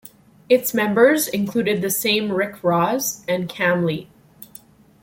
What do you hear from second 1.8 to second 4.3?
the same Rick Rozz and Kam Lee.